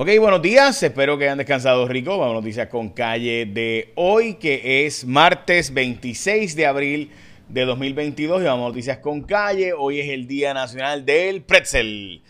Ok, 0.00 0.10
buenos 0.20 0.40
días, 0.40 0.80
espero 0.80 1.18
que 1.18 1.24
hayan 1.24 1.38
descansado 1.38 1.88
rico. 1.88 2.16
Vamos 2.18 2.34
a 2.36 2.40
noticias 2.40 2.68
con 2.68 2.90
calle 2.90 3.46
de 3.46 3.90
hoy, 3.96 4.34
que 4.34 4.86
es 4.86 5.04
martes 5.04 5.74
26 5.74 6.54
de 6.54 6.66
abril 6.66 7.10
de 7.48 7.64
2022 7.64 8.42
y 8.42 8.44
vamos 8.44 8.66
a 8.66 8.68
noticias 8.68 8.98
con 8.98 9.22
calle. 9.22 9.72
Hoy 9.72 9.98
es 9.98 10.08
el 10.10 10.28
Día 10.28 10.54
Nacional 10.54 11.04
del 11.04 11.42
Pretzel. 11.42 12.22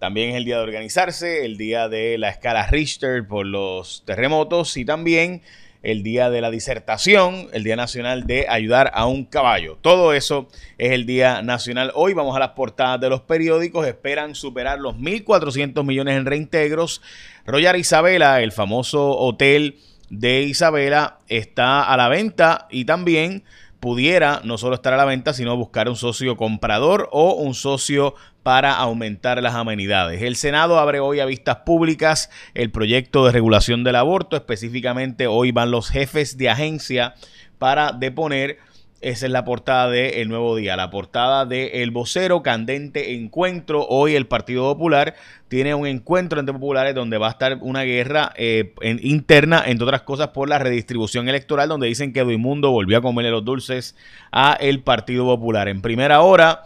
También 0.00 0.30
es 0.30 0.34
el 0.34 0.44
día 0.44 0.56
de 0.56 0.64
organizarse, 0.64 1.44
el 1.44 1.56
día 1.56 1.88
de 1.88 2.18
la 2.18 2.28
escala 2.28 2.66
Richter 2.66 3.24
por 3.24 3.46
los 3.46 4.02
terremotos 4.04 4.76
y 4.76 4.84
también 4.84 5.42
el 5.82 6.02
día 6.02 6.30
de 6.30 6.40
la 6.40 6.50
disertación, 6.50 7.48
el 7.52 7.64
día 7.64 7.76
nacional 7.76 8.26
de 8.26 8.46
ayudar 8.48 8.90
a 8.94 9.06
un 9.06 9.24
caballo. 9.24 9.78
Todo 9.80 10.12
eso 10.12 10.48
es 10.78 10.92
el 10.92 11.06
día 11.06 11.42
nacional. 11.42 11.92
Hoy 11.94 12.14
vamos 12.14 12.36
a 12.36 12.38
las 12.38 12.50
portadas 12.50 13.00
de 13.00 13.08
los 13.08 13.22
periódicos. 13.22 13.86
Esperan 13.86 14.34
superar 14.34 14.78
los 14.78 14.94
1.400 14.96 15.84
millones 15.84 16.16
en 16.16 16.26
reintegros. 16.26 17.02
Royal 17.46 17.76
Isabela, 17.76 18.40
el 18.42 18.52
famoso 18.52 19.10
hotel 19.18 19.78
de 20.08 20.42
Isabela, 20.42 21.18
está 21.28 21.82
a 21.82 21.96
la 21.96 22.08
venta 22.08 22.68
y 22.70 22.84
también 22.84 23.42
pudiera 23.82 24.40
no 24.44 24.58
solo 24.58 24.76
estar 24.76 24.94
a 24.94 24.96
la 24.96 25.04
venta, 25.04 25.34
sino 25.34 25.56
buscar 25.56 25.88
un 25.88 25.96
socio 25.96 26.36
comprador 26.36 27.08
o 27.10 27.34
un 27.34 27.52
socio 27.52 28.14
para 28.44 28.76
aumentar 28.76 29.42
las 29.42 29.56
amenidades. 29.56 30.22
El 30.22 30.36
Senado 30.36 30.78
abre 30.78 31.00
hoy 31.00 31.18
a 31.18 31.26
vistas 31.26 31.56
públicas 31.66 32.30
el 32.54 32.70
proyecto 32.70 33.26
de 33.26 33.32
regulación 33.32 33.82
del 33.82 33.96
aborto. 33.96 34.36
Específicamente 34.36 35.26
hoy 35.26 35.50
van 35.50 35.72
los 35.72 35.88
jefes 35.88 36.38
de 36.38 36.48
agencia 36.48 37.16
para 37.58 37.90
deponer 37.90 38.58
esa 39.02 39.26
es 39.26 39.32
la 39.32 39.44
portada 39.44 39.90
de 39.90 40.22
El 40.22 40.28
Nuevo 40.28 40.54
Día, 40.54 40.76
la 40.76 40.88
portada 40.88 41.44
de 41.44 41.82
El 41.82 41.90
Vocero, 41.90 42.42
candente 42.42 43.14
encuentro. 43.14 43.84
Hoy 43.88 44.14
el 44.14 44.26
Partido 44.26 44.62
Popular 44.72 45.14
tiene 45.48 45.74
un 45.74 45.88
encuentro 45.88 46.38
entre 46.38 46.52
populares 46.52 46.94
donde 46.94 47.18
va 47.18 47.26
a 47.26 47.30
estar 47.30 47.58
una 47.62 47.82
guerra 47.82 48.32
eh, 48.36 48.74
interna, 49.02 49.64
entre 49.66 49.84
otras 49.84 50.02
cosas, 50.02 50.28
por 50.28 50.48
la 50.48 50.60
redistribución 50.60 51.28
electoral, 51.28 51.68
donde 51.68 51.88
dicen 51.88 52.12
que 52.12 52.22
Duimundo 52.22 52.70
volvió 52.70 52.98
a 52.98 53.02
comerle 53.02 53.32
los 53.32 53.44
dulces 53.44 53.96
a 54.30 54.52
el 54.54 54.84
Partido 54.84 55.24
Popular. 55.24 55.68
En 55.68 55.82
primera 55.82 56.20
hora, 56.20 56.62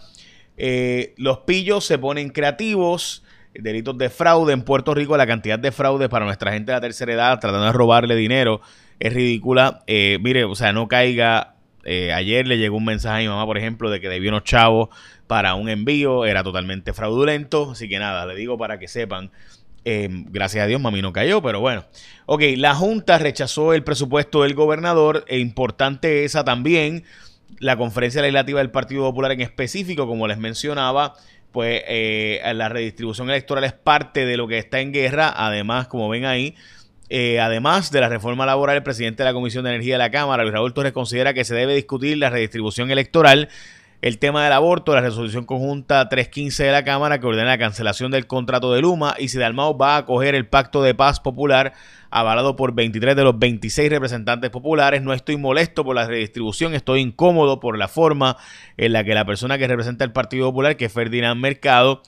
eh, 0.59 1.15
los 1.17 1.39
pillos 1.39 1.87
se 1.87 1.97
ponen 1.99 2.29
creativos 2.29 3.25
delitos 3.55 3.97
de 3.97 4.11
fraude 4.11 4.53
en 4.53 4.63
Puerto 4.63 4.95
Rico, 4.95 5.17
la 5.17 5.27
cantidad 5.27 5.59
de 5.59 5.73
fraude 5.73 6.11
para 6.11 6.27
nuestra 6.27 6.53
gente 6.53 6.73
de 6.73 6.77
la 6.77 6.81
tercera 6.83 7.15
edad 7.15 7.41
tratando 7.41 7.65
de 7.65 7.73
robarle 7.73 8.15
dinero 8.15 8.61
es 8.99 9.13
ridícula. 9.13 9.83
Eh, 9.87 10.19
mire, 10.21 10.45
o 10.45 10.55
sea, 10.55 10.73
no 10.73 10.89
caiga 10.89 11.56
eh, 11.89 12.13
ayer 12.13 12.49
le 12.49 12.59
llegó 12.59 12.77
un 12.77 12.85
mensaje 12.85 13.19
a 13.19 13.21
mi 13.21 13.29
mamá, 13.29 13.47
por 13.47 13.57
ejemplo, 13.57 13.91
de 13.91 14.01
que 14.01 14.09
debió 14.09 14.31
unos 14.31 14.43
chavos 14.43 14.89
para 15.29 15.55
un 15.55 15.69
envío, 15.69 16.25
era 16.25 16.43
totalmente 16.43 16.93
fraudulento, 16.93 17.71
así 17.71 17.89
que 17.89 18.01
nada, 18.01 18.27
le 18.27 18.35
digo 18.35 18.59
para 18.59 18.81
que 18.81 18.89
sepan. 18.89 19.31
Eh, 19.85 20.09
gracias 20.11 20.65
a 20.65 20.67
Dios, 20.67 20.81
mami 20.81 21.01
no 21.01 21.13
cayó, 21.13 21.41
pero 21.41 21.61
bueno. 21.61 21.85
Ok, 22.27 22.43
la 22.57 22.75
Junta 22.75 23.19
rechazó 23.19 23.73
el 23.73 23.85
presupuesto 23.85 24.43
del 24.43 24.55
gobernador, 24.55 25.25
e 25.29 25.39
importante 25.39 26.25
esa 26.25 26.43
también, 26.43 27.05
la 27.61 27.77
conferencia 27.77 28.21
legislativa 28.21 28.59
del 28.59 28.73
Partido 28.73 29.03
Popular 29.03 29.31
en 29.31 29.43
específico, 29.43 30.09
como 30.09 30.27
les 30.27 30.39
mencionaba, 30.39 31.15
pues 31.53 31.85
eh, 31.87 32.41
la 32.53 32.69
redistribución 32.69 33.31
electoral 33.31 33.63
es 33.63 33.75
parte 33.75 34.27
de 34.27 34.37
lo 34.37 34.49
que 34.49 34.59
está 34.59 34.81
en 34.81 34.93
guerra, 34.93 35.33
además, 35.37 35.87
como 35.87 36.09
ven 36.09 36.25
ahí, 36.25 36.57
eh, 37.09 37.41
además 37.41 37.91
de 37.91 38.01
la 38.01 38.09
reforma 38.09 38.47
laboral, 38.47 38.77
el 38.77 38.83
presidente 38.83 39.23
de 39.23 39.29
la 39.29 39.35
Comisión 39.35 39.65
de 39.65 39.71
Energía 39.71 39.95
de 39.95 39.99
la 39.99 40.11
Cámara, 40.11 40.43
Luis 40.43 40.55
Raúl 40.55 40.75
Torres, 40.75 40.93
considera 40.93 41.35
que 41.35 41.45
se 41.45 41.55
debe 41.55 41.75
discutir 41.75 42.19
la 42.19 42.31
redistribución 42.31 42.91
electoral, 42.91 43.49
el 44.03 44.19
tema 44.19 44.45
del 44.45 44.53
aborto, 44.53 44.95
la 44.95 45.01
resolución 45.01 45.47
conjunta 45.47 46.09
315 46.09 46.65
de 46.65 46.73
la 46.73 46.85
Cámara 46.85 47.19
que 47.19 47.27
ordena 47.27 47.47
la 47.51 47.59
cancelación 47.59 48.11
del 48.11 48.27
contrato 48.27 48.73
de 48.73 48.83
Luma 48.83 49.15
y 49.19 49.29
si 49.29 49.39
Dalmau 49.39 49.77
va 49.77 49.95
a 49.95 49.99
acoger 49.99 50.35
el 50.35 50.47
pacto 50.47 50.83
de 50.83 50.95
paz 50.95 51.19
popular 51.19 51.73
avalado 52.11 52.57
por 52.57 52.75
23 52.75 53.17
de 53.17 53.25
los 53.25 53.39
26 53.39 53.91
representantes 53.91 54.51
populares. 54.51 55.03
No 55.03 55.13
estoy 55.13 55.39
molesto 55.39 55.83
por 55.83 55.97
la 55.97 56.07
redistribución, 56.07 56.75
estoy 56.75 57.01
incómodo 57.01 57.59
por 57.59 57.79
la 57.79 57.89
forma 57.89 58.37
en 58.77 58.93
la 58.93 59.03
que 59.03 59.15
la 59.15 59.25
persona 59.25 59.57
que 59.59 59.67
representa 59.67 60.05
el 60.05 60.13
Partido 60.13 60.47
Popular, 60.47 60.77
que 60.77 60.85
es 60.85 60.93
Ferdinand 60.93 61.41
Mercado, 61.41 62.03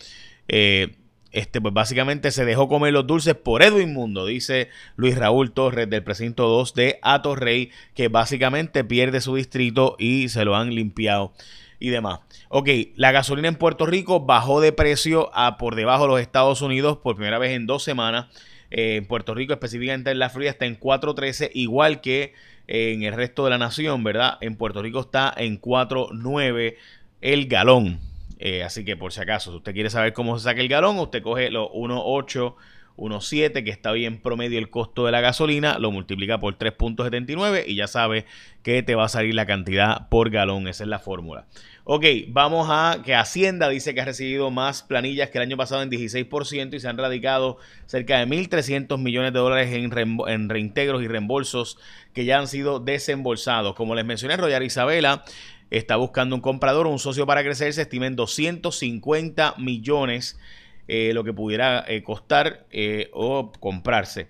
eh, 0.47 0.95
este, 1.33 1.61
pues 1.61 1.75
básicamente 1.75 2.31
se 2.31 2.45
dejó 2.45 2.69
comer 2.69 2.93
los 2.93 3.07
dulces 3.07 3.35
por 3.35 3.63
Edwin 3.63 3.93
Mundo, 3.93 4.27
dice 4.27 4.69
Luis 4.97 5.17
Raúl 5.17 5.53
Torres 5.53 5.89
del 5.91 6.03
precinto 6.03 6.49
2 6.49 6.75
de 6.75 6.99
Atorrey, 7.03 7.71
que 7.95 8.09
básicamente 8.09 8.85
pierde 8.85 9.21
su 9.21 9.35
distrito 9.35 9.97
y 9.99 10.29
se 10.29 10.45
lo 10.45 10.57
han 10.57 10.75
limpiado 10.75 11.33
y 11.81 11.91
demás. 11.91 12.21
Ok, 12.49 12.69
la 12.97 13.13
gasolina 13.13 13.49
en 13.49 13.57
Puerto 13.57 13.87
Rico 13.87 14.21
bajó 14.21 14.61
de 14.61 14.73
precio 14.73 15.31
a 15.35 15.59
por 15.59 15.75
debajo 15.75 16.05
de 16.05 16.09
los 16.09 16.21
Estados 16.21 16.63
Unidos 16.63 16.99
por 16.99 17.17
primera 17.17 17.39
vez 17.39 17.53
en 17.53 17.67
dos 17.67 17.83
semanas. 17.83 18.27
Eh, 18.71 18.97
en 18.97 19.07
Puerto 19.07 19.35
Rico, 19.35 19.53
específicamente 19.53 20.11
en 20.11 20.19
la 20.19 20.31
fría, 20.31 20.51
está 20.51 20.67
en 20.67 20.79
4.13, 20.79 21.51
igual 21.55 22.01
que 22.01 22.35
en 22.67 23.03
el 23.03 23.15
resto 23.15 23.45
de 23.45 23.51
la 23.51 23.59
nación, 23.59 24.05
¿verdad? 24.05 24.37
En 24.41 24.57
Puerto 24.57 24.83
Rico 24.83 25.01
está 25.01 25.33
en 25.37 25.61
4.9 25.61 26.77
el 27.21 27.47
galón. 27.47 28.08
Eh, 28.39 28.63
así 28.63 28.85
que 28.85 28.97
por 28.97 29.13
si 29.13 29.21
acaso, 29.21 29.51
si 29.51 29.57
usted 29.57 29.73
quiere 29.73 29.91
saber 29.91 30.13
cómo 30.13 30.39
se 30.39 30.45
saca 30.45 30.61
el 30.61 30.69
galón, 30.69 30.99
usted 30.99 31.23
coge 31.23 31.51
los 31.51 31.69
1.8, 31.71 32.55
1.7, 32.97 33.65
que 33.65 33.71
está 33.71 33.93
bien 33.93 34.19
promedio 34.21 34.59
el 34.59 34.71
costo 34.71 35.07
de 35.07 35.13
la 35.13 35.21
gasolina, 35.21 35.79
lo 35.79 35.91
multiplica 35.91 36.39
por 36.39 36.59
3.79 36.59 37.65
y 37.67 37.77
ya 37.77 37.87
sabe 37.87 38.27
que 38.63 38.83
te 38.83 38.95
va 38.97 39.05
a 39.05 39.09
salir 39.09 39.35
la 39.35 39.47
cantidad 39.47 40.09
por 40.09 40.31
galón. 40.31 40.67
Esa 40.67 40.85
es 40.85 40.89
la 40.89 40.99
fórmula. 40.99 41.47
Ok, 41.85 42.05
vamos 42.29 42.69
a 42.71 43.01
que 43.03 43.15
Hacienda 43.15 43.69
dice 43.71 43.95
que 43.95 44.03
ha 44.03 44.05
recibido 44.05 44.51
más 44.51 44.83
planillas 44.83 45.31
que 45.31 45.39
el 45.39 45.43
año 45.43 45.57
pasado 45.57 45.81
en 45.81 45.91
16% 45.91 46.75
y 46.75 46.81
se 46.81 46.89
han 46.89 46.99
radicado 46.99 47.57
cerca 47.87 48.19
de 48.19 48.27
1.300 48.27 48.99
millones 48.99 49.33
de 49.33 49.39
dólares 49.39 49.73
en, 49.73 49.91
en, 50.29 50.49
reintegros 50.51 51.03
y 51.03 51.09
reembolsos 51.09 51.79
que 52.13 52.27
ya 52.27 52.39
han 52.39 52.47
sido 52.47 52.79
desembolsados. 52.79 53.75
Como 53.75 53.95
les 53.95 54.05
mencioné, 54.05 54.37
Royal 54.37 54.63
Isabela 54.65 55.25
está 55.71 55.97
buscando 55.97 56.35
un 56.35 56.41
comprador 56.41 56.87
un 56.87 56.99
socio 56.99 57.27
para 57.27 57.43
crecer, 57.43 57.73
se 57.73 57.83
estima 57.83 58.07
en 58.07 58.17
250 58.17 59.55
millones 59.59 60.39
eh, 60.87 61.13
lo 61.13 61.23
que 61.23 61.35
pudiera 61.35 61.85
eh, 61.87 62.03
costar 62.03 62.67
eh, 62.71 63.11
o 63.13 63.53
comprarse. 63.61 64.29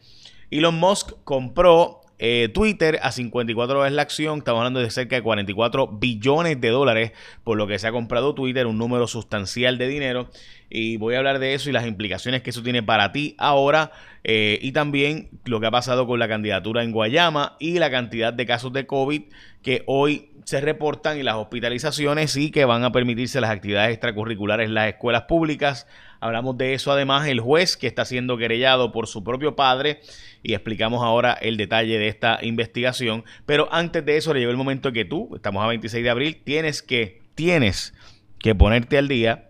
Elon 0.51 0.75
Musk 0.75 1.13
compró 1.23 2.01
Twitter 2.53 2.99
a 3.03 3.13
54 3.13 3.81
veces 3.81 3.95
la 3.95 4.03
acción, 4.03 4.39
estamos 4.39 4.59
hablando 4.59 4.81
de 4.81 4.91
cerca 4.91 5.17
de 5.17 5.23
44 5.23 5.87
billones 5.87 6.61
de 6.61 6.69
dólares 6.69 7.13
por 7.45 7.57
lo 7.57 7.67
que 7.67 7.79
se 7.79 7.87
ha 7.87 7.93
comprado 7.93 8.35
Twitter, 8.35 8.67
un 8.67 8.77
número 8.79 9.07
sustancial 9.07 9.79
de 9.79 9.89
dinero. 9.89 10.31
Y 10.71 10.97
voy 10.97 11.15
a 11.15 11.19
hablar 11.19 11.39
de 11.39 11.55
eso 11.55 11.71
y 11.71 11.73
las 11.73 11.87
implicaciones 11.87 12.43
que 12.43 12.51
eso 12.51 12.63
tiene 12.63 12.83
para 12.83 13.13
ti 13.13 13.35
ahora 13.39 13.93
y 14.25 14.73
también 14.73 15.31
lo 15.45 15.61
que 15.61 15.67
ha 15.67 15.71
pasado 15.71 16.07
con 16.07 16.19
la 16.19 16.29
candidatura 16.29 16.83
en 16.83 16.93
Guayama 16.93 17.57
y 17.59 17.79
la 17.79 17.91
cantidad 17.91 18.33
de 18.33 18.45
casos 18.45 18.73
de 18.73 18.87
COVID 18.87 19.23
que 19.63 19.85
hoy 19.87 20.31
se 20.45 20.61
reportan 20.61 21.19
y 21.19 21.23
las 21.23 21.35
hospitalizaciones 21.35 22.35
y 22.37 22.51
que 22.51 22.65
van 22.65 22.83
a 22.83 22.91
permitirse 22.91 23.41
las 23.41 23.51
actividades 23.51 23.93
extracurriculares 23.93 24.67
en 24.67 24.75
las 24.75 24.89
escuelas 24.89 25.25
públicas. 25.25 25.87
Hablamos 26.21 26.59
de 26.59 26.75
eso 26.75 26.93
además 26.93 27.29
el 27.29 27.41
juez 27.41 27.77
que 27.77 27.87
está 27.87 28.05
siendo 28.05 28.37
querellado 28.37 28.93
por 28.93 29.07
su 29.07 29.23
propio 29.23 29.57
padre 29.57 30.01
y 30.43 30.55
explicamos 30.55 31.03
ahora 31.03 31.33
el 31.33 31.57
detalle 31.57 31.99
de 31.99 32.09
esta 32.09 32.39
investigación. 32.43 33.25
Pero 33.47 33.69
antes 33.73 34.05
de 34.05 34.17
eso 34.17 34.33
le 34.35 34.41
llegó 34.41 34.51
el 34.51 34.57
momento 34.57 34.93
que 34.93 35.05
tú, 35.05 35.31
estamos 35.35 35.63
a 35.63 35.69
26 35.69 36.03
de 36.03 36.11
abril, 36.11 36.41
tienes 36.43 36.83
que, 36.83 37.23
tienes 37.35 37.95
que 38.39 38.55
ponerte 38.55 38.99
al 38.99 39.09
día 39.09 39.48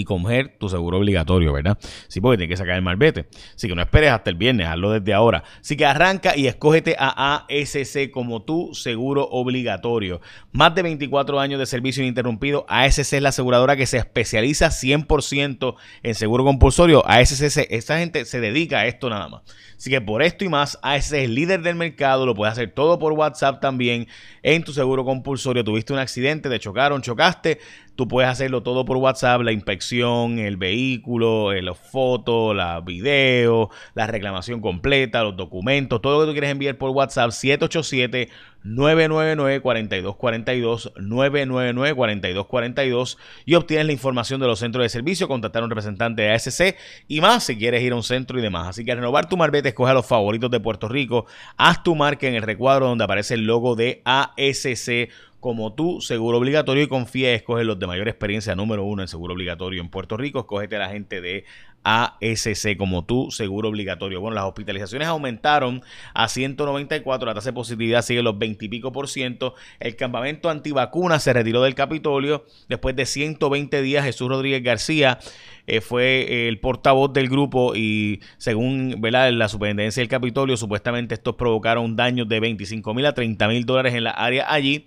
y 0.00 0.04
coger 0.04 0.56
tu 0.58 0.68
seguro 0.68 0.98
obligatorio, 0.98 1.52
¿verdad? 1.52 1.78
Sí, 2.08 2.20
porque 2.20 2.38
tienes 2.38 2.54
que 2.54 2.56
sacar 2.56 2.76
el 2.76 2.82
malvete. 2.82 3.26
Así 3.54 3.68
que 3.68 3.74
no 3.74 3.82
esperes 3.82 4.10
hasta 4.10 4.30
el 4.30 4.36
viernes, 4.36 4.66
hazlo 4.66 4.92
desde 4.92 5.12
ahora. 5.12 5.44
Así 5.60 5.76
que 5.76 5.84
arranca 5.84 6.36
y 6.36 6.46
escógete 6.46 6.96
a 6.98 7.46
ASC 7.46 8.10
como 8.10 8.42
tu 8.42 8.74
seguro 8.74 9.28
obligatorio. 9.30 10.20
Más 10.52 10.74
de 10.74 10.82
24 10.82 11.38
años 11.38 11.58
de 11.58 11.66
servicio 11.66 12.02
ininterrumpido. 12.02 12.64
ASC 12.68 13.12
es 13.12 13.22
la 13.22 13.28
aseguradora 13.28 13.76
que 13.76 13.86
se 13.86 13.98
especializa 13.98 14.68
100% 14.68 15.76
en 16.02 16.14
seguro 16.14 16.44
compulsorio. 16.44 17.06
ASC, 17.06 17.42
esa 17.70 17.98
gente 17.98 18.24
se 18.24 18.40
dedica 18.40 18.80
a 18.80 18.86
esto 18.86 19.10
nada 19.10 19.28
más. 19.28 19.42
Así 19.76 19.90
que 19.90 20.00
por 20.00 20.22
esto 20.22 20.44
y 20.44 20.48
más, 20.48 20.78
ASC 20.82 21.14
es 21.14 21.30
líder 21.30 21.62
del 21.62 21.74
mercado. 21.74 22.26
Lo 22.26 22.34
puedes 22.34 22.52
hacer 22.52 22.72
todo 22.72 22.98
por 22.98 23.12
WhatsApp 23.12 23.60
también 23.60 24.08
en 24.42 24.64
tu 24.64 24.72
seguro 24.72 25.04
compulsorio. 25.04 25.64
Tuviste 25.64 25.92
un 25.92 25.98
accidente, 25.98 26.48
te 26.48 26.58
chocaron, 26.58 27.02
chocaste 27.02 27.58
Tú 28.00 28.08
puedes 28.08 28.30
hacerlo 28.30 28.62
todo 28.62 28.86
por 28.86 28.96
WhatsApp, 28.96 29.42
la 29.42 29.52
inspección, 29.52 30.38
el 30.38 30.56
vehículo, 30.56 31.52
eh, 31.52 31.60
las 31.60 31.76
fotos, 31.76 32.56
la 32.56 32.80
video, 32.80 33.68
la 33.92 34.06
reclamación 34.06 34.62
completa, 34.62 35.22
los 35.22 35.36
documentos, 35.36 36.00
todo 36.00 36.14
lo 36.14 36.20
que 36.20 36.26
tú 36.28 36.32
quieres 36.32 36.50
enviar 36.50 36.78
por 36.78 36.92
WhatsApp, 36.92 37.30
787 37.30 38.30
999-4242, 38.64 40.92
999-4242 40.96 43.16
y 43.46 43.54
obtienes 43.54 43.86
la 43.86 43.92
información 43.92 44.38
de 44.40 44.46
los 44.46 44.58
centros 44.58 44.82
de 44.82 44.90
servicio, 44.90 45.28
contactar 45.28 45.62
a 45.62 45.64
un 45.64 45.70
representante 45.70 46.22
de 46.22 46.32
ASC 46.32 46.76
y 47.08 47.20
más 47.20 47.44
si 47.44 47.56
quieres 47.56 47.82
ir 47.82 47.92
a 47.92 47.96
un 47.96 48.02
centro 48.02 48.38
y 48.38 48.42
demás. 48.42 48.68
Así 48.68 48.84
que 48.84 48.92
al 48.92 48.98
renovar 48.98 49.28
tu 49.28 49.36
marbete, 49.36 49.70
escoge 49.70 49.90
a 49.90 49.94
los 49.94 50.06
favoritos 50.06 50.50
de 50.50 50.60
Puerto 50.60 50.88
Rico, 50.88 51.26
haz 51.56 51.82
tu 51.82 51.94
marca 51.94 52.28
en 52.28 52.34
el 52.34 52.42
recuadro 52.42 52.88
donde 52.88 53.04
aparece 53.04 53.34
el 53.34 53.46
logo 53.46 53.76
de 53.76 54.02
ASC 54.04 55.08
como 55.40 55.72
tu 55.74 56.00
seguro 56.00 56.38
obligatorio 56.38 56.84
y 56.84 56.86
confía, 56.86 57.32
escoge 57.34 57.64
los 57.64 57.78
de 57.78 57.86
mayor 57.86 58.08
experiencia 58.08 58.54
número 58.54 58.84
uno 58.84 59.02
en 59.02 59.08
seguro 59.08 59.34
obligatorio 59.34 59.80
en 59.80 59.88
Puerto 59.88 60.16
Rico, 60.16 60.40
escógete 60.40 60.76
a 60.76 60.80
la 60.80 60.88
gente 60.90 61.20
de 61.20 61.44
ASC 61.82 62.76
como 62.76 63.06
tu 63.06 63.30
seguro 63.30 63.70
obligatorio. 63.70 64.20
Bueno, 64.20 64.34
las 64.34 64.44
hospitalizaciones 64.44 65.08
aumentaron 65.08 65.82
a 66.14 66.28
194, 66.28 67.26
la 67.26 67.34
tasa 67.34 67.50
de 67.50 67.54
positividad 67.54 68.02
sigue 68.02 68.22
los 68.22 68.38
20 68.38 68.64
y 68.64 68.68
pico 68.68 68.92
por 68.92 69.08
ciento. 69.08 69.54
El 69.78 69.96
campamento 69.96 70.50
antivacuna 70.50 71.18
se 71.18 71.32
retiró 71.32 71.62
del 71.62 71.74
Capitolio 71.74 72.44
después 72.68 72.94
de 72.96 73.06
120 73.06 73.80
días. 73.82 74.04
Jesús 74.04 74.28
Rodríguez 74.28 74.62
García 74.62 75.18
eh, 75.66 75.80
fue 75.80 76.48
el 76.48 76.60
portavoz 76.60 77.12
del 77.12 77.28
grupo 77.28 77.74
y 77.74 78.20
según 78.36 78.96
¿verdad? 78.98 79.32
la 79.32 79.48
superintendencia 79.48 80.02
del 80.02 80.08
Capitolio, 80.08 80.56
supuestamente 80.56 81.14
estos 81.14 81.36
provocaron 81.36 81.96
daños 81.96 82.28
de 82.28 82.40
25 82.40 82.92
mil 82.92 83.06
a 83.06 83.14
30 83.14 83.48
mil 83.48 83.64
dólares 83.64 83.94
en 83.94 84.04
la 84.04 84.10
área 84.10 84.52
allí. 84.52 84.86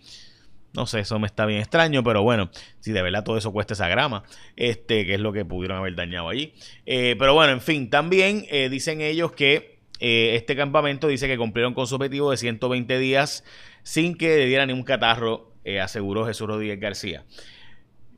No 0.73 0.87
sé, 0.87 1.01
eso 1.01 1.19
me 1.19 1.27
está 1.27 1.45
bien 1.45 1.59
extraño, 1.59 2.03
pero 2.03 2.23
bueno, 2.23 2.49
si 2.79 2.91
de 2.91 3.01
verdad 3.03 3.23
todo 3.23 3.37
eso 3.37 3.51
cuesta 3.51 3.75
esa 3.75 3.87
grama, 3.87 4.23
este, 4.55 5.05
que 5.05 5.13
es 5.13 5.19
lo 5.19 5.31
que 5.31 5.45
pudieron 5.45 5.77
haber 5.77 5.95
dañado 5.95 6.29
allí. 6.29 6.53
Eh, 6.87 7.15
pero 7.19 7.35
bueno, 7.35 7.53
en 7.53 7.61
fin, 7.61 7.91
también 7.91 8.45
eh, 8.49 8.69
dicen 8.69 8.99
ellos 8.99 9.33
que 9.33 9.77
eh, 9.99 10.31
este 10.35 10.55
campamento 10.55 11.07
dice 11.07 11.27
que 11.27 11.37
cumplieron 11.37 11.75
con 11.75 11.85
su 11.85 11.95
objetivo 11.95 12.31
de 12.31 12.37
120 12.37 12.97
días 12.97 13.43
sin 13.83 14.17
que 14.17 14.35
le 14.37 14.47
dieran 14.47 14.67
ni 14.67 14.73
un 14.73 14.83
catarro, 14.83 15.51
aseguró 15.81 16.25
Jesús 16.25 16.47
Rodríguez 16.47 16.79
García. 16.79 17.23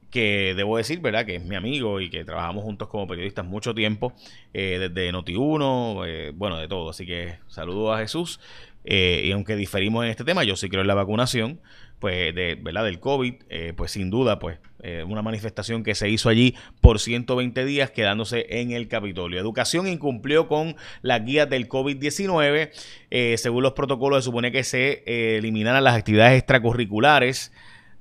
Que 0.10 0.54
debo 0.56 0.78
decir, 0.78 1.02
¿verdad? 1.02 1.26
Que 1.26 1.36
es 1.36 1.44
mi 1.44 1.56
amigo 1.56 2.00
y 2.00 2.10
que 2.10 2.24
trabajamos 2.24 2.64
juntos 2.64 2.88
como 2.88 3.06
periodistas 3.06 3.46
mucho 3.46 3.76
tiempo, 3.76 4.14
desde 4.54 5.12
Noti1, 5.12 6.32
bueno, 6.36 6.58
de 6.58 6.68
todo. 6.70 6.92
Así 6.92 7.06
que 7.06 7.36
saludo 7.48 7.94
a 7.94 8.00
Jesús. 8.00 8.40
y 8.86 9.30
aunque 9.32 9.58
diferimos 9.58 10.06
en 10.06 10.12
este 10.12 10.24
tema, 10.24 10.46
yo 10.46 10.56
sí 10.56 10.70
creo 10.70 10.82
en 10.82 10.88
la 10.88 10.94
vacunación 10.94 11.60
pues 12.00 12.36
de, 12.36 12.56
¿verdad? 12.62 12.84
del 12.84 13.00
COVID, 13.00 13.34
eh, 13.50 13.74
pues 13.76 13.92
sin 13.92 14.10
duda, 14.10 14.40
pues 14.40 14.60
eh, 14.82 15.04
una 15.08 15.22
manifestación 15.22 15.84
que 15.84 15.96
se 15.96 16.10
hizo 16.10 16.30
allí 16.30 16.56
por 16.82 17.00
120 17.00 17.66
días 17.66 17.92
quedándose 17.92 18.46
en 18.50 18.72
el 18.72 18.88
Capitolio. 18.88 19.40
Educación 19.40 19.88
incumplió 19.88 20.48
con 20.48 20.76
las 21.02 21.26
guías 21.26 21.50
del 21.50 21.68
COVID-19. 21.68 22.72
Eh, 23.12 23.36
según 23.38 23.64
los 23.64 23.74
protocolos, 23.74 24.24
se 24.24 24.26
supone 24.26 24.52
que 24.52 24.64
se 24.64 25.38
eliminaran 25.38 25.84
las 25.84 25.96
actividades 25.96 26.38
extracurriculares 26.38 27.52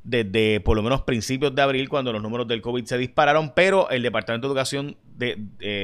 desde 0.03 0.61
por 0.61 0.77
lo 0.77 0.83
menos 0.83 1.01
principios 1.03 1.55
de 1.55 1.63
abril 1.63 1.89
cuando 1.89 2.13
los 2.13 2.21
números 2.21 2.47
del 2.47 2.61
COVID 2.61 2.85
se 2.85 2.99
dispararon, 2.99 3.53
pero 3.55 3.89
el 3.89 4.03
Departamento 4.03 4.49
de 4.49 4.53
Educación, 4.53 4.97
de, 5.17 5.39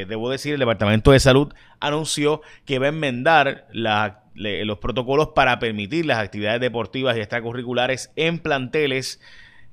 debo 0.07 0.29
decir, 0.29 0.53
el 0.53 0.61
Departamento 0.61 1.13
de 1.13 1.21
Salud 1.21 1.55
anunció 1.79 2.43
que 2.67 2.79
va 2.79 2.87
a 2.87 2.89
enmendar 2.91 3.67
los 4.35 4.79
protocolos 4.79 5.29
para 5.35 5.59
permitir 5.59 6.07
las 6.07 6.19
actividades 6.19 6.61
deportivas 6.61 7.17
y 7.17 7.21
extracurriculares 7.21 8.13
en 8.17 8.39
planteles 8.39 9.21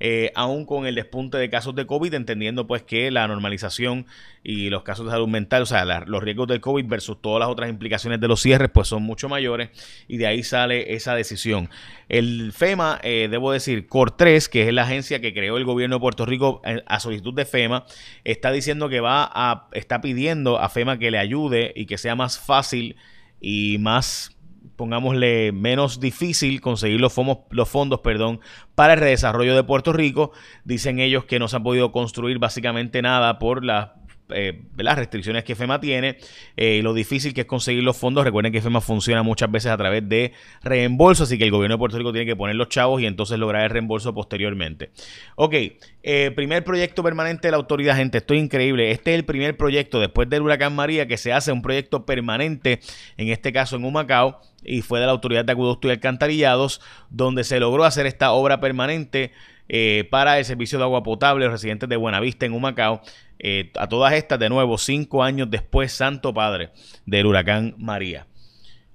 eh, 0.00 0.30
aún 0.36 0.64
con 0.64 0.86
el 0.86 0.94
despunte 0.94 1.38
de 1.38 1.50
casos 1.50 1.74
de 1.74 1.84
COVID, 1.84 2.14
entendiendo 2.14 2.68
pues 2.68 2.82
que 2.84 3.10
la 3.10 3.26
normalización 3.26 4.06
y 4.44 4.70
los 4.70 4.84
casos 4.84 5.06
de 5.06 5.10
salud 5.10 5.26
mental, 5.26 5.62
o 5.62 5.66
sea, 5.66 5.84
los 5.84 6.22
riesgos 6.22 6.46
del 6.46 6.60
COVID 6.60 6.86
versus 6.86 7.20
todas 7.20 7.40
las 7.40 7.48
otras 7.48 7.68
implicaciones 7.68 8.20
de 8.20 8.28
los 8.28 8.40
cierres, 8.40 8.70
pues 8.72 8.86
son 8.86 9.02
mucho 9.02 9.28
mayores 9.28 9.70
y 10.06 10.16
de 10.18 10.28
ahí 10.28 10.44
sale 10.44 10.94
esa 10.94 11.16
decisión. 11.16 11.68
El 12.08 12.52
FEMA, 12.52 13.00
eh, 13.02 13.26
debo 13.28 13.50
decir, 13.50 13.88
COR3, 13.88 14.48
que 14.48 14.68
es 14.68 14.72
la 14.72 14.82
agencia 14.82 15.20
que 15.20 15.34
creó 15.34 15.56
el 15.56 15.64
gobierno 15.64 15.96
de 15.96 16.00
Puerto 16.00 16.26
Rico 16.26 16.62
eh, 16.64 16.82
a 16.86 17.00
solicitud 17.00 17.34
de 17.34 17.44
FEMA, 17.44 17.84
está 18.22 18.52
diciendo 18.52 18.88
que 18.88 19.00
va 19.00 19.28
a, 19.32 19.68
está 19.72 20.00
pidiendo 20.00 20.60
a 20.60 20.68
FEMA 20.68 20.98
que 20.98 21.10
le 21.10 21.18
ayude 21.18 21.72
y 21.74 21.86
que 21.86 21.98
sea 21.98 22.14
más 22.14 22.38
fácil 22.38 22.94
y 23.40 23.78
más 23.80 24.37
pongámosle, 24.76 25.52
menos 25.52 26.00
difícil 26.00 26.60
conseguir 26.60 27.00
los 27.00 27.12
fondos, 27.12 27.38
los 27.50 27.68
fondos 27.68 28.00
perdón, 28.00 28.40
para 28.74 28.94
el 28.94 29.00
redesarrollo 29.00 29.54
de 29.54 29.64
Puerto 29.64 29.92
Rico. 29.92 30.32
Dicen 30.64 30.98
ellos 30.98 31.24
que 31.24 31.38
no 31.38 31.48
se 31.48 31.56
han 31.56 31.62
podido 31.62 31.92
construir 31.92 32.38
básicamente 32.38 33.02
nada 33.02 33.38
por 33.38 33.64
la 33.64 33.94
eh, 34.30 34.62
las 34.76 34.96
restricciones 34.96 35.44
que 35.44 35.54
FEMA 35.54 35.80
tiene 35.80 36.18
eh, 36.56 36.76
y 36.76 36.82
lo 36.82 36.94
difícil 36.94 37.34
que 37.34 37.42
es 37.42 37.46
conseguir 37.46 37.82
los 37.82 37.96
fondos. 37.96 38.24
Recuerden 38.24 38.52
que 38.52 38.60
FEMA 38.60 38.80
funciona 38.80 39.22
muchas 39.22 39.50
veces 39.50 39.70
a 39.70 39.76
través 39.76 40.08
de 40.08 40.32
reembolso, 40.62 41.24
así 41.24 41.38
que 41.38 41.44
el 41.44 41.50
gobierno 41.50 41.76
de 41.76 41.78
Puerto 41.78 41.98
Rico 41.98 42.12
tiene 42.12 42.26
que 42.26 42.36
poner 42.36 42.56
los 42.56 42.68
chavos 42.68 43.00
y 43.00 43.06
entonces 43.06 43.38
lograr 43.38 43.64
el 43.64 43.70
reembolso 43.70 44.14
posteriormente. 44.14 44.90
Ok, 45.36 45.54
eh, 46.02 46.30
primer 46.34 46.64
proyecto 46.64 47.02
permanente 47.02 47.48
de 47.48 47.52
la 47.52 47.58
autoridad, 47.58 47.96
gente, 47.96 48.18
esto 48.18 48.34
es 48.34 48.40
increíble. 48.40 48.90
Este 48.90 49.12
es 49.12 49.18
el 49.18 49.24
primer 49.24 49.56
proyecto 49.56 50.00
después 50.00 50.28
del 50.28 50.42
huracán 50.42 50.74
María 50.74 51.06
que 51.06 51.16
se 51.16 51.32
hace 51.32 51.52
un 51.52 51.62
proyecto 51.62 52.06
permanente, 52.06 52.80
en 53.16 53.28
este 53.28 53.52
caso 53.52 53.76
en 53.76 53.84
Humacao, 53.84 54.40
y 54.62 54.82
fue 54.82 55.00
de 55.00 55.06
la 55.06 55.12
autoridad 55.12 55.44
de 55.44 55.52
acueducto 55.52 55.88
y 55.88 55.92
alcantarillados, 55.92 56.80
donde 57.10 57.44
se 57.44 57.60
logró 57.60 57.84
hacer 57.84 58.06
esta 58.06 58.32
obra 58.32 58.60
permanente. 58.60 59.32
Para 60.10 60.38
el 60.38 60.44
servicio 60.44 60.78
de 60.78 60.84
agua 60.84 61.02
potable 61.02 61.44
a 61.44 61.48
los 61.48 61.52
residentes 61.52 61.88
de 61.88 61.96
Buenavista 61.96 62.46
en 62.46 62.52
Humacao. 62.52 63.02
Eh, 63.38 63.70
a 63.76 63.88
todas 63.88 64.12
estas, 64.14 64.38
de 64.38 64.48
nuevo, 64.48 64.78
cinco 64.78 65.22
años 65.22 65.48
después, 65.50 65.92
Santo 65.92 66.34
Padre 66.34 66.70
del 67.06 67.26
huracán 67.26 67.74
María. 67.78 68.26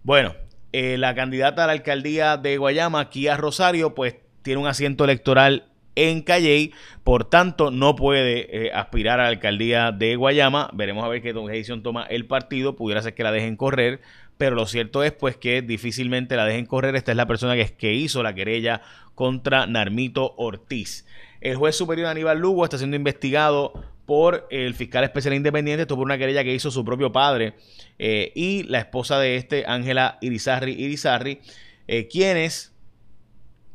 Bueno, 0.03 0.35
eh, 0.73 0.97
la 0.97 1.15
candidata 1.15 1.63
a 1.63 1.67
la 1.67 1.73
alcaldía 1.73 2.35
de 2.35 2.57
Guayama, 2.57 3.09
Kia 3.09 3.37
Rosario, 3.37 3.95
pues 3.95 4.15
tiene 4.41 4.59
un 4.59 4.67
asiento 4.67 5.05
electoral 5.05 5.69
en 5.95 6.23
Calley, 6.23 6.73
por 7.03 7.29
tanto 7.29 7.69
no 7.69 7.95
puede 7.95 8.65
eh, 8.65 8.71
aspirar 8.73 9.19
a 9.19 9.23
la 9.23 9.29
alcaldía 9.29 9.91
de 9.91 10.15
Guayama. 10.17 10.69
Veremos 10.73 11.05
a 11.05 11.07
ver 11.07 11.21
qué 11.21 11.31
decisión 11.31 11.83
toma 11.83 12.03
el 12.03 12.25
partido, 12.25 12.75
pudiera 12.75 13.01
ser 13.01 13.13
que 13.13 13.23
la 13.23 13.31
dejen 13.31 13.55
correr, 13.55 14.01
pero 14.44 14.57
lo 14.57 14.66
cierto 14.66 15.04
es 15.04 15.13
pues 15.13 15.38
que 15.38 15.62
difícilmente 15.62 16.36
la 16.36 16.44
dejen 16.44 16.66
correr. 16.66 16.98
Esta 16.98 17.12
es 17.12 17.16
la 17.16 17.28
persona 17.28 17.56
que, 17.56 17.66
que 17.78 17.94
hizo 17.94 18.22
la 18.24 18.36
querella 18.36 18.81
contra 19.16 19.68
Narmito 19.68 20.34
Ortiz. 20.36 21.06
El 21.40 21.56
juez 21.56 21.78
superior 21.78 22.07
Aníbal 22.07 22.40
Lugo 22.40 22.66
está 22.66 22.78
siendo 22.78 22.98
investigado 22.98 23.72
por 24.06 24.45
el 24.51 24.74
fiscal 24.74 25.06
especial 25.06 25.34
independiente, 25.34 25.84
esto 25.84 25.95
por 25.95 26.04
una 26.04 26.18
querella 26.18 26.44
que 26.44 26.54
hizo 26.54 26.72
su 26.72 26.84
propio 26.84 27.13
padre 27.13 27.54
eh, 28.00 28.34
y 28.36 28.63
la 28.63 28.80
esposa 28.80 29.18
de 29.18 29.38
este, 29.38 29.63
Ángela 29.66 30.18
Irizarri 30.19 30.74
Irizarri, 30.74 31.40
eh, 31.88 32.10
quienes, 32.10 32.74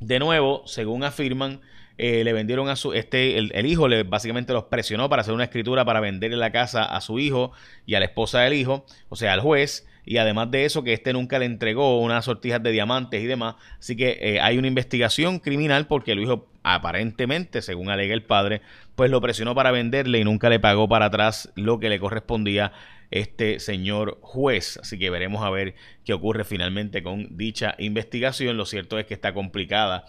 de 0.00 0.18
nuevo, 0.18 0.66
según 0.66 1.02
afirman, 1.02 1.62
eh, 1.96 2.24
le 2.24 2.34
vendieron 2.34 2.68
a 2.68 2.76
su, 2.76 2.92
este, 2.92 3.38
el, 3.38 3.66
hijo 3.66 3.88
le 3.88 4.02
básicamente 4.02 4.52
los 4.52 4.64
presionó 4.64 5.08
para 5.08 5.22
hacer 5.22 5.32
una 5.32 5.44
escritura 5.44 5.86
para 5.86 6.00
venderle 6.00 6.36
la 6.36 6.52
casa 6.52 6.84
a 6.84 7.00
su 7.00 7.18
hijo 7.18 7.52
y 7.86 7.94
a 7.94 8.00
la 8.00 8.04
esposa 8.04 8.40
del 8.40 8.52
hijo, 8.52 8.84
o 9.08 9.16
sea, 9.16 9.32
al 9.32 9.40
juez, 9.40 9.88
y 10.08 10.16
además 10.16 10.50
de 10.50 10.64
eso 10.64 10.82
que 10.82 10.94
este 10.94 11.12
nunca 11.12 11.38
le 11.38 11.44
entregó 11.44 12.00
unas 12.00 12.24
sortijas 12.24 12.62
de 12.62 12.72
diamantes 12.72 13.22
y 13.22 13.26
demás, 13.26 13.56
así 13.78 13.94
que 13.94 14.38
hay 14.40 14.56
una 14.56 14.66
investigación 14.66 15.38
criminal 15.38 15.86
porque 15.86 16.12
el 16.12 16.20
hijo 16.20 16.48
aparentemente, 16.62 17.62
según 17.62 17.90
alega 17.90 18.14
el 18.14 18.22
padre, 18.22 18.62
pues 18.94 19.10
lo 19.10 19.20
presionó 19.20 19.54
para 19.54 19.70
venderle 19.70 20.18
y 20.18 20.24
nunca 20.24 20.48
le 20.48 20.60
pagó 20.60 20.88
para 20.88 21.06
atrás 21.06 21.52
lo 21.56 21.78
que 21.78 21.88
le 21.88 22.00
correspondía 22.00 22.72
este 23.10 23.60
señor 23.60 24.18
juez. 24.20 24.78
Así 24.82 24.98
que 24.98 25.10
veremos 25.10 25.44
a 25.44 25.50
ver 25.50 25.74
qué 26.04 26.12
ocurre 26.12 26.44
finalmente 26.44 27.02
con 27.02 27.36
dicha 27.36 27.74
investigación. 27.78 28.56
Lo 28.56 28.66
cierto 28.66 28.98
es 28.98 29.06
que 29.06 29.14
está 29.14 29.32
complicada 29.34 30.04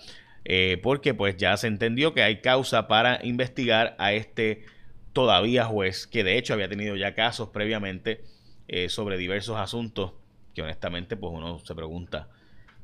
eh, 0.46 0.80
porque 0.82 1.14
pues 1.14 1.38
ya 1.38 1.56
se 1.58 1.68
entendió 1.68 2.14
que 2.14 2.24
hay 2.24 2.42
causa 2.42 2.88
para 2.88 3.20
investigar 3.24 3.96
a 4.00 4.14
este 4.14 4.64
todavía 5.14 5.66
juez 5.66 6.08
que 6.08 6.24
de 6.24 6.38
hecho 6.38 6.54
había 6.54 6.70
tenido 6.70 6.96
ya 6.96 7.14
casos 7.16 7.50
previamente 7.50 8.24
eh, 8.72 8.88
sobre 8.88 9.18
diversos 9.18 9.58
asuntos 9.58 10.14
que 10.54 10.62
honestamente 10.62 11.18
pues 11.18 11.34
uno 11.34 11.58
se 11.60 11.74
pregunta 11.74 12.30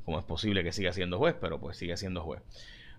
cómo 0.04 0.18
es 0.18 0.26
posible 0.26 0.64
que 0.64 0.74
siga 0.74 0.92
siendo 0.94 1.20
juez, 1.20 1.36
pero 1.40 1.60
pues 1.60 1.78
sigue 1.78 1.96
siendo 1.96 2.22
juez. 2.22 2.42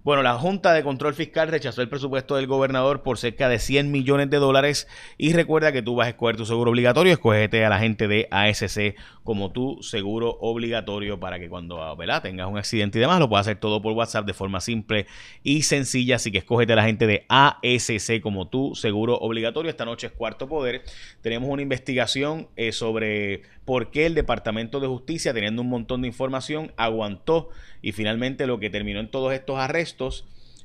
Bueno, 0.07 0.23
la 0.23 0.35
Junta 0.35 0.73
de 0.73 0.85
Control 0.85 1.15
Fiscal 1.15 1.49
rechazó 1.49 1.83
el 1.83 1.89
presupuesto 1.89 2.37
del 2.37 2.47
gobernador 2.47 3.03
por 3.03 3.19
cerca 3.19 3.49
de 3.49 3.59
100 3.59 3.91
millones 3.91 4.31
de 4.31 4.37
dólares 4.37 4.87
y 5.19 5.33
recuerda 5.33 5.73
que 5.73 5.83
tú 5.83 5.97
vas 5.97 6.07
a 6.07 6.11
escoger 6.11 6.37
tu 6.37 6.47
seguro 6.47 6.71
obligatorio, 6.71 7.13
escogete 7.13 7.65
a 7.65 7.69
la 7.69 7.81
gente 7.81 8.07
de 8.07 8.29
ASC 8.31 8.95
como 9.25 9.51
tu 9.51 9.83
seguro 9.83 10.39
obligatorio 10.41 11.19
para 11.19 11.41
que 11.41 11.49
cuando 11.49 11.81
tengas 12.23 12.47
un 12.47 12.57
accidente 12.57 12.99
y 12.99 13.01
demás 13.01 13.19
lo 13.19 13.29
puedas 13.29 13.49
hacer 13.49 13.59
todo 13.59 13.83
por 13.83 13.95
WhatsApp 13.95 14.27
de 14.27 14.33
forma 14.33 14.61
simple 14.61 15.09
y 15.43 15.63
sencilla, 15.63 16.15
así 16.15 16.31
que 16.31 16.39
escogete 16.39 16.75
a 16.75 16.77
la 16.77 16.85
gente 16.85 17.09
de 17.09 17.27
ASC 17.29 18.21
como 18.23 18.47
tu 18.47 18.77
seguro 18.77 19.17
obligatorio. 19.17 19.71
Esta 19.71 19.85
noche 19.85 20.07
es 20.07 20.13
Cuarto 20.13 20.49
Poder, 20.49 20.85
tenemos 21.21 21.51
una 21.51 21.63
investigación 21.63 22.47
eh, 22.55 22.71
sobre 22.71 23.43
por 23.65 23.91
qué 23.91 24.07
el 24.07 24.15
Departamento 24.15 24.79
de 24.79 24.87
Justicia, 24.87 25.35
teniendo 25.35 25.63
un 25.63 25.69
montón 25.69 26.03
de 26.03 26.07
información, 26.07 26.73
aguantó 26.77 27.49
y 27.83 27.91
finalmente 27.91 28.47
lo 28.47 28.61
que 28.61 28.71
terminó 28.71 29.01
en 29.01 29.11
todos 29.11 29.33
estos 29.33 29.59
arrestos 29.59 29.96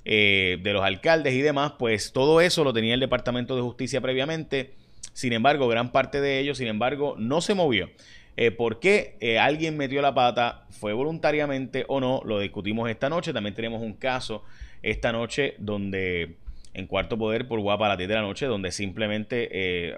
eh, 0.06 0.60
de 0.62 0.74
los 0.74 0.84
alcaldes 0.84 1.34
y 1.34 1.42
demás, 1.42 1.74
pues 1.78 2.12
todo 2.12 2.42
eso 2.42 2.64
lo 2.64 2.74
tenía 2.74 2.94
el 2.94 3.00
Departamento 3.00 3.56
de 3.56 3.62
Justicia 3.62 4.02
previamente. 4.02 4.74
Sin 5.14 5.34
embargo, 5.34 5.68
gran 5.68 5.92
parte 5.92 6.22
de 6.22 6.40
ellos, 6.40 6.58
sin 6.58 6.68
embargo, 6.68 7.16
no 7.18 7.42
se 7.42 7.54
movió. 7.54 7.90
Eh, 8.38 8.52
¿Por 8.52 8.80
qué 8.80 9.18
eh, 9.20 9.40
alguien 9.40 9.78
metió 9.78 10.02
la 10.02 10.14
pata? 10.14 10.66
¿Fue 10.70 10.94
voluntariamente 10.94 11.86
o 11.88 12.00
no? 12.00 12.22
Lo 12.26 12.40
discutimos 12.40 12.90
esta 12.90 13.10
noche. 13.10 13.34
También 13.34 13.56
tenemos 13.56 13.82
un 13.82 13.94
caso 13.94 14.44
esta 14.82 15.12
noche 15.12 15.56
donde, 15.60 16.36
en 16.74 16.88
Cuarto 16.88 17.18
Poder, 17.18 17.48
por 17.48 17.60
guapa 17.60 17.88
a 17.88 17.90
las 17.90 17.98
10 17.98 18.08
de 18.08 18.16
la 18.16 18.22
noche, 18.22 18.46
donde 18.46 18.72
simplemente 18.72 19.98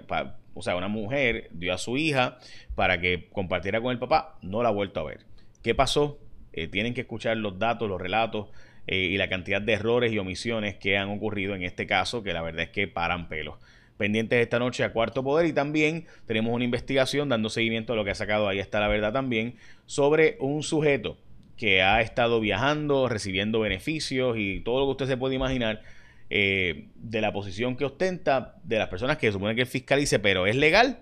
o 0.54 0.62
sea, 0.62 0.76
una 0.76 0.88
mujer 0.88 1.48
dio 1.52 1.74
a 1.74 1.78
su 1.78 1.96
hija 1.96 2.38
para 2.74 3.00
que 3.00 3.28
compartiera 3.32 3.80
con 3.80 3.92
el 3.92 3.98
papá, 3.98 4.38
no 4.40 4.62
la 4.62 4.70
ha 4.70 4.72
vuelto 4.72 5.00
a 5.00 5.04
ver. 5.04 5.20
¿Qué 5.62 5.74
pasó? 5.74 6.18
Eh, 6.52 6.68
tienen 6.68 6.94
que 6.94 7.02
escuchar 7.02 7.36
los 7.36 7.58
datos, 7.58 7.88
los 7.88 8.00
relatos 8.00 8.48
eh, 8.86 8.96
y 8.96 9.16
la 9.16 9.28
cantidad 9.28 9.62
de 9.62 9.72
errores 9.72 10.12
y 10.12 10.18
omisiones 10.18 10.76
que 10.76 10.98
han 10.98 11.08
ocurrido 11.10 11.54
en 11.54 11.62
este 11.62 11.86
caso, 11.86 12.22
que 12.22 12.32
la 12.32 12.42
verdad 12.42 12.64
es 12.64 12.70
que 12.70 12.88
paran 12.88 13.28
pelos. 13.28 13.56
Pendientes 13.96 14.40
esta 14.40 14.58
noche 14.58 14.82
a 14.84 14.92
Cuarto 14.92 15.22
Poder 15.22 15.46
y 15.46 15.52
también 15.52 16.06
tenemos 16.26 16.52
una 16.52 16.64
investigación 16.64 17.28
dando 17.28 17.48
seguimiento 17.48 17.92
a 17.92 17.96
lo 17.96 18.04
que 18.04 18.10
ha 18.10 18.14
sacado, 18.14 18.48
ahí 18.48 18.58
está 18.58 18.80
la 18.80 18.88
verdad 18.88 19.12
también, 19.12 19.56
sobre 19.86 20.36
un 20.40 20.62
sujeto 20.62 21.16
que 21.56 21.82
ha 21.82 22.00
estado 22.00 22.40
viajando, 22.40 23.08
recibiendo 23.08 23.60
beneficios 23.60 24.36
y 24.36 24.60
todo 24.60 24.80
lo 24.80 24.86
que 24.86 24.90
usted 24.90 25.06
se 25.06 25.16
puede 25.16 25.36
imaginar 25.36 25.82
eh, 26.30 26.88
de 26.96 27.20
la 27.20 27.32
posición 27.32 27.76
que 27.76 27.84
ostenta, 27.84 28.56
de 28.64 28.78
las 28.78 28.88
personas 28.88 29.18
que 29.18 29.30
supone 29.30 29.54
que 29.54 29.66
fiscalice, 29.66 30.18
pero 30.18 30.46
es 30.46 30.56
legal. 30.56 30.98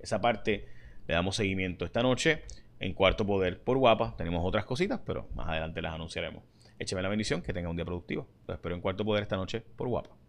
Esa 0.00 0.20
parte 0.20 0.66
le 1.06 1.14
damos 1.14 1.36
seguimiento 1.36 1.84
esta 1.84 2.02
noche 2.02 2.42
en 2.80 2.92
Cuarto 2.92 3.24
Poder 3.24 3.60
por 3.60 3.78
Guapa. 3.78 4.14
Tenemos 4.16 4.42
otras 4.44 4.64
cositas, 4.64 5.00
pero 5.06 5.28
más 5.34 5.48
adelante 5.48 5.80
las 5.80 5.94
anunciaremos. 5.94 6.42
Écheme 6.84 7.00
la 7.00 7.08
bendición, 7.08 7.40
que 7.40 7.54
tenga 7.54 7.70
un 7.70 7.76
día 7.76 7.84
productivo. 7.86 8.28
Lo 8.46 8.52
espero 8.52 8.74
en 8.74 8.82
Cuarto 8.82 9.06
Poder 9.06 9.22
esta 9.22 9.36
noche 9.36 9.62
por 9.62 9.88
Guapa. 9.88 10.23